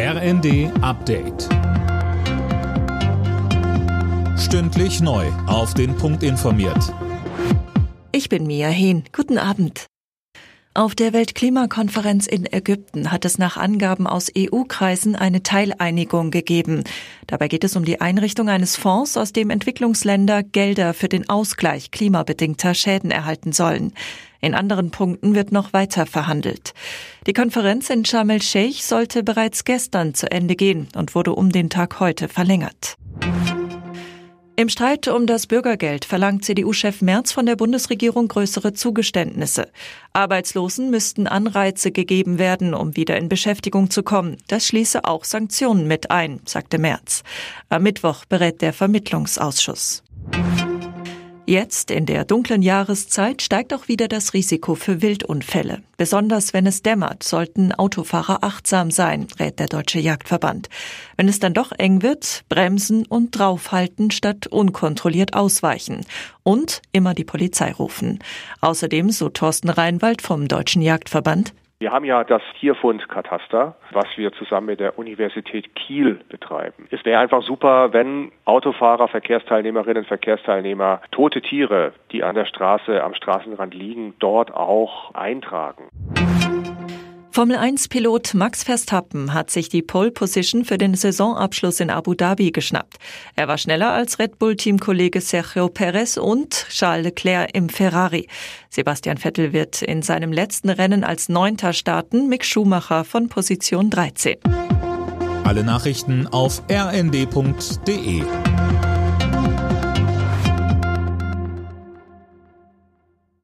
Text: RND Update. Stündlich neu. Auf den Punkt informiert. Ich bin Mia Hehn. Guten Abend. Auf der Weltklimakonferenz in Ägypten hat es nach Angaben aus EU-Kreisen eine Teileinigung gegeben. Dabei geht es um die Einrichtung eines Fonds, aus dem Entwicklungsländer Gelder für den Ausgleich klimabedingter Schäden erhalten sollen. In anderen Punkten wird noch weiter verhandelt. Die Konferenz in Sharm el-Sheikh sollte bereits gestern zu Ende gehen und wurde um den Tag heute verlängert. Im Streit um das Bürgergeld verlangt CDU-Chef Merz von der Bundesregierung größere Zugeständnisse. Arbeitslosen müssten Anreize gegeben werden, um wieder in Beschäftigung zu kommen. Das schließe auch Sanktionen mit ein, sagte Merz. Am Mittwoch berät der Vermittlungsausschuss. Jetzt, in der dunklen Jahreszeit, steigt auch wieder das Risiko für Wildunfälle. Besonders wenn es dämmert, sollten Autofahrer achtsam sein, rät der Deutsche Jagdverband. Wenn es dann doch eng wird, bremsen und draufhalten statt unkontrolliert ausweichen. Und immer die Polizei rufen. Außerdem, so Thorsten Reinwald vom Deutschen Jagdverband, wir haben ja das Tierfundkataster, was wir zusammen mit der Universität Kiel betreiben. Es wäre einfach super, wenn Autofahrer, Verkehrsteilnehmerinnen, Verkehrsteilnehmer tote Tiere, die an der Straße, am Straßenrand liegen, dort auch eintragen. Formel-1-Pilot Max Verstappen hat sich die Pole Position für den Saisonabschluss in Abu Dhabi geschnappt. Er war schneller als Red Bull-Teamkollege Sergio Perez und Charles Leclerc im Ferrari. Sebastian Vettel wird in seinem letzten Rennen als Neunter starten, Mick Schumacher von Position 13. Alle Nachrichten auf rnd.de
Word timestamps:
RND 0.00 0.70
Update. 0.80 1.48
Stündlich 4.38 5.00
neu. 5.00 5.26
Auf 5.48 5.74
den 5.74 5.96
Punkt 5.96 6.22
informiert. 6.22 6.94
Ich 8.12 8.28
bin 8.28 8.46
Mia 8.46 8.68
Hehn. 8.68 9.02
Guten 9.12 9.38
Abend. 9.38 9.86
Auf 10.72 10.94
der 10.94 11.12
Weltklimakonferenz 11.12 12.28
in 12.28 12.46
Ägypten 12.46 13.10
hat 13.10 13.24
es 13.24 13.38
nach 13.38 13.56
Angaben 13.56 14.06
aus 14.06 14.30
EU-Kreisen 14.38 15.16
eine 15.16 15.42
Teileinigung 15.42 16.30
gegeben. 16.30 16.84
Dabei 17.26 17.48
geht 17.48 17.64
es 17.64 17.74
um 17.74 17.84
die 17.84 18.00
Einrichtung 18.00 18.48
eines 18.48 18.76
Fonds, 18.76 19.16
aus 19.16 19.32
dem 19.32 19.50
Entwicklungsländer 19.50 20.44
Gelder 20.44 20.94
für 20.94 21.08
den 21.08 21.28
Ausgleich 21.28 21.90
klimabedingter 21.90 22.74
Schäden 22.74 23.10
erhalten 23.10 23.50
sollen. 23.50 23.92
In 24.40 24.54
anderen 24.54 24.90
Punkten 24.90 25.34
wird 25.34 25.52
noch 25.52 25.72
weiter 25.72 26.06
verhandelt. 26.06 26.72
Die 27.26 27.32
Konferenz 27.32 27.90
in 27.90 28.04
Sharm 28.04 28.30
el-Sheikh 28.30 28.82
sollte 28.82 29.22
bereits 29.22 29.64
gestern 29.64 30.14
zu 30.14 30.30
Ende 30.30 30.54
gehen 30.54 30.88
und 30.94 31.14
wurde 31.14 31.34
um 31.34 31.50
den 31.50 31.70
Tag 31.70 32.00
heute 32.00 32.28
verlängert. 32.28 32.96
Im 34.58 34.68
Streit 34.68 35.06
um 35.06 35.28
das 35.28 35.46
Bürgergeld 35.46 36.04
verlangt 36.04 36.44
CDU-Chef 36.44 37.00
Merz 37.00 37.30
von 37.30 37.46
der 37.46 37.54
Bundesregierung 37.54 38.26
größere 38.26 38.72
Zugeständnisse. 38.72 39.68
Arbeitslosen 40.12 40.90
müssten 40.90 41.28
Anreize 41.28 41.92
gegeben 41.92 42.40
werden, 42.40 42.74
um 42.74 42.96
wieder 42.96 43.16
in 43.18 43.28
Beschäftigung 43.28 43.88
zu 43.90 44.02
kommen. 44.02 44.36
Das 44.48 44.66
schließe 44.66 45.04
auch 45.04 45.22
Sanktionen 45.22 45.86
mit 45.86 46.10
ein, 46.10 46.40
sagte 46.44 46.78
Merz. 46.78 47.22
Am 47.68 47.84
Mittwoch 47.84 48.24
berät 48.24 48.60
der 48.60 48.72
Vermittlungsausschuss. 48.72 50.02
Jetzt, 51.48 51.90
in 51.90 52.04
der 52.04 52.26
dunklen 52.26 52.60
Jahreszeit, 52.60 53.40
steigt 53.40 53.72
auch 53.72 53.88
wieder 53.88 54.06
das 54.06 54.34
Risiko 54.34 54.74
für 54.74 55.00
Wildunfälle. 55.00 55.80
Besonders 55.96 56.52
wenn 56.52 56.66
es 56.66 56.82
dämmert, 56.82 57.22
sollten 57.22 57.72
Autofahrer 57.72 58.44
achtsam 58.44 58.90
sein, 58.90 59.26
rät 59.40 59.58
der 59.58 59.66
Deutsche 59.66 59.98
Jagdverband. 59.98 60.68
Wenn 61.16 61.26
es 61.26 61.38
dann 61.38 61.54
doch 61.54 61.72
eng 61.72 62.02
wird, 62.02 62.44
bremsen 62.50 63.06
und 63.06 63.30
draufhalten 63.30 64.10
statt 64.10 64.46
unkontrolliert 64.46 65.32
ausweichen. 65.32 66.04
Und 66.42 66.82
immer 66.92 67.14
die 67.14 67.24
Polizei 67.24 67.72
rufen. 67.72 68.18
Außerdem, 68.60 69.08
so 69.08 69.30
Thorsten 69.30 69.70
Reinwald 69.70 70.20
vom 70.20 70.48
Deutschen 70.48 70.82
Jagdverband, 70.82 71.54
wir 71.80 71.92
haben 71.92 72.04
ja 72.04 72.24
das 72.24 72.42
Tierfundkataster, 72.58 73.76
was 73.92 74.06
wir 74.16 74.32
zusammen 74.32 74.66
mit 74.66 74.80
der 74.80 74.98
Universität 74.98 75.76
Kiel 75.76 76.18
betreiben. 76.28 76.88
Es 76.90 77.04
wäre 77.04 77.20
einfach 77.20 77.42
super, 77.42 77.92
wenn 77.92 78.32
Autofahrer, 78.44 79.06
Verkehrsteilnehmerinnen, 79.06 80.04
Verkehrsteilnehmer 80.04 81.00
tote 81.12 81.40
Tiere, 81.40 81.92
die 82.10 82.24
an 82.24 82.34
der 82.34 82.46
Straße, 82.46 83.02
am 83.02 83.14
Straßenrand 83.14 83.74
liegen, 83.74 84.14
dort 84.18 84.52
auch 84.52 85.14
eintragen. 85.14 85.84
Formel-1-Pilot 87.38 88.34
Max 88.34 88.64
Verstappen 88.64 89.32
hat 89.32 89.48
sich 89.48 89.68
die 89.68 89.80
Pole 89.80 90.10
Position 90.10 90.64
für 90.64 90.76
den 90.76 90.94
Saisonabschluss 90.94 91.78
in 91.78 91.88
Abu 91.88 92.14
Dhabi 92.14 92.50
geschnappt. 92.50 92.96
Er 93.36 93.46
war 93.46 93.58
schneller 93.58 93.92
als 93.92 94.18
Red 94.18 94.40
Bull-Teamkollege 94.40 95.20
Sergio 95.20 95.68
Perez 95.68 96.16
und 96.16 96.66
Charles 96.68 97.04
Leclerc 97.04 97.50
im 97.54 97.68
Ferrari. 97.68 98.26
Sebastian 98.70 99.18
Vettel 99.18 99.52
wird 99.52 99.82
in 99.82 100.02
seinem 100.02 100.32
letzten 100.32 100.68
Rennen 100.68 101.04
als 101.04 101.28
Neunter 101.28 101.72
starten, 101.74 102.28
Mick 102.28 102.44
Schumacher 102.44 103.04
von 103.04 103.28
Position 103.28 103.88
13. 103.88 104.38
Alle 105.44 105.62
Nachrichten 105.62 106.26
auf 106.26 106.60
rnd.de 106.68 108.24